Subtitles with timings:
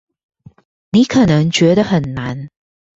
[0.89, 2.49] 你可能覺得很難